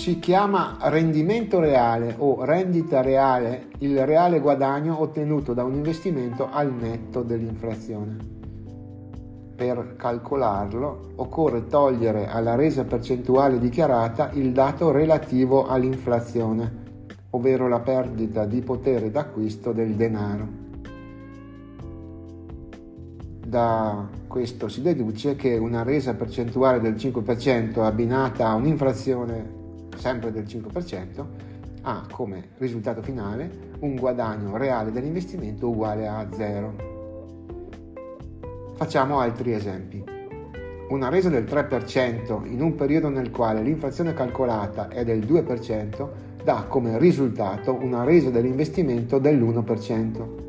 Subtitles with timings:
[0.00, 6.72] Si chiama rendimento reale o rendita reale il reale guadagno ottenuto da un investimento al
[6.72, 8.16] netto dell'inflazione.
[9.54, 16.72] Per calcolarlo occorre togliere alla resa percentuale dichiarata il dato relativo all'inflazione,
[17.32, 20.48] ovvero la perdita di potere d'acquisto del denaro.
[23.46, 29.58] Da questo si deduce che una resa percentuale del 5% abbinata a un'inflazione
[30.00, 31.24] sempre del 5%
[31.82, 36.88] ha come risultato finale un guadagno reale dell'investimento uguale a 0.
[38.74, 40.02] Facciamo altri esempi.
[40.88, 46.08] Una resa del 3% in un periodo nel quale l'inflazione calcolata è del 2%
[46.42, 50.48] dà come risultato una resa dell'investimento dell'1%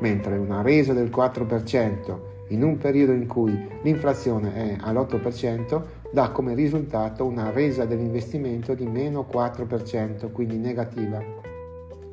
[0.00, 2.18] mentre una resa del 4%
[2.48, 8.86] in un periodo in cui l'inflazione è all'8% dà come risultato una resa dell'investimento di
[8.86, 11.22] meno 4%, quindi negativa.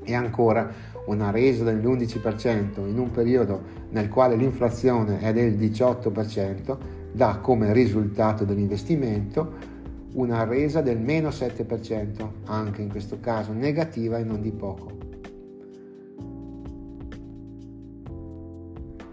[0.03, 0.71] E ancora
[1.05, 6.77] una resa dell'11% in un periodo nel quale l'inflazione è del 18%
[7.11, 9.75] dà come risultato dell'investimento
[10.13, 15.06] una resa del meno 7%, anche in questo caso negativa e non di poco.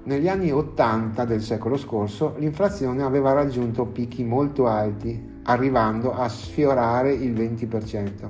[0.07, 7.11] Negli anni 80 del secolo scorso l'inflazione aveva raggiunto picchi molto alti, arrivando a sfiorare
[7.15, 8.29] il 20%.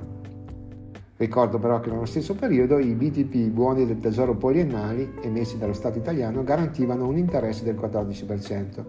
[1.17, 5.97] Ricordo però che nello stesso periodo i BTP buoni del tesoro poliennali emessi dallo Stato
[5.97, 8.85] italiano garantivano un interesse del 14%.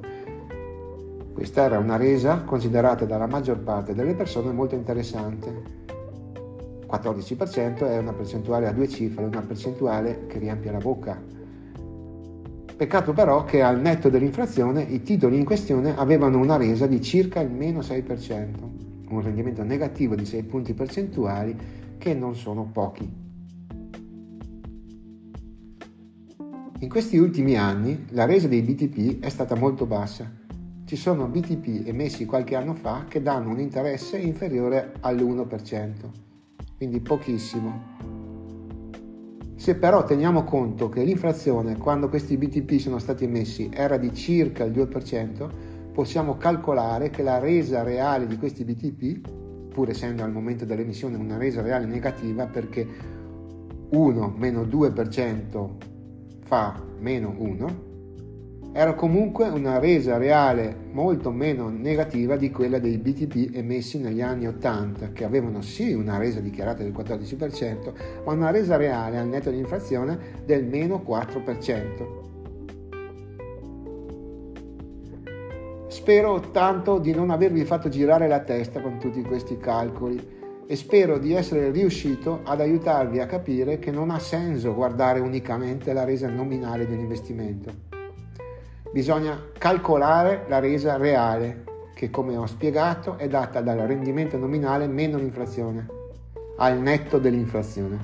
[1.34, 5.84] Questa era una resa considerata dalla maggior parte delle persone molto interessante.
[6.88, 11.34] 14% è una percentuale a due cifre, una percentuale che riempie la bocca
[12.76, 17.40] Peccato però che al netto dell'inflazione i titoli in questione avevano una resa di circa
[17.40, 18.48] il meno 6%,
[19.08, 21.56] un rendimento negativo di 6 punti percentuali
[21.96, 23.10] che non sono pochi.
[26.80, 30.30] In questi ultimi anni la resa dei BTP è stata molto bassa.
[30.84, 35.92] Ci sono BTP emessi qualche anno fa che danno un interesse inferiore all'1%,
[36.76, 37.95] quindi pochissimo.
[39.56, 44.64] Se però teniamo conto che l'inflazione quando questi BTP sono stati emessi era di circa
[44.64, 45.48] il 2%,
[45.92, 49.28] possiamo calcolare che la resa reale di questi BTP,
[49.72, 52.86] pur essendo al momento dell'emissione una resa reale negativa perché
[53.88, 55.70] 1 meno 2%
[56.44, 57.85] fa meno 1,
[58.76, 64.46] era comunque una resa reale molto meno negativa di quella dei BTP emessi negli anni
[64.46, 67.94] 80, che avevano sì una resa dichiarata del 14%,
[68.26, 72.24] ma una resa reale al netto di inflazione del meno 4%.
[75.86, 80.34] Spero tanto di non avervi fatto girare la testa con tutti questi calcoli
[80.66, 85.94] e spero di essere riuscito ad aiutarvi a capire che non ha senso guardare unicamente
[85.94, 87.95] la resa nominale dell'investimento
[88.96, 91.64] bisogna calcolare la resa reale,
[91.94, 95.86] che come ho spiegato è data dal rendimento nominale meno l'inflazione,
[96.56, 97.98] al netto dell'inflazione.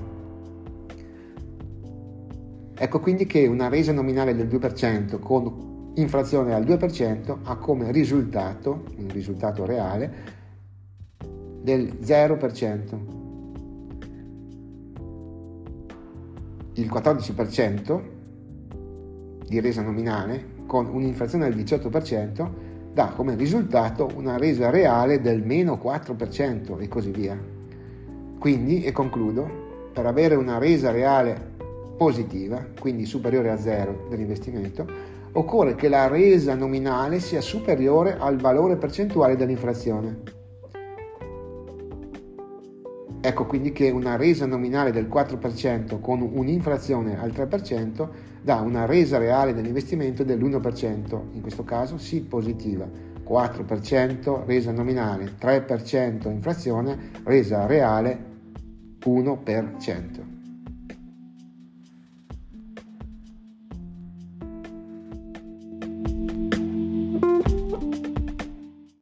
[2.74, 8.84] Ecco quindi che una resa nominale del 2% con inflazione al 2% ha come risultato,
[8.98, 10.12] un risultato reale,
[11.62, 12.98] del 0%.
[16.74, 18.02] Il 14%
[19.46, 22.48] di resa nominale con un'inflazione del 18%,
[22.92, 27.38] dà come risultato una resa reale del meno 4% e così via.
[28.38, 29.48] Quindi, e concludo,
[29.92, 31.50] per avere una resa reale
[31.96, 34.86] positiva, quindi superiore a zero dell'investimento,
[35.32, 40.40] occorre che la resa nominale sia superiore al valore percentuale dell'inflazione.
[43.24, 48.08] Ecco quindi che una resa nominale del 4% con un'inflazione al 3%
[48.42, 52.84] dà una resa reale dell'investimento dell'1%, in questo caso sì positiva.
[53.24, 58.18] 4% resa nominale, 3% inflazione, resa reale
[59.04, 60.41] 1%.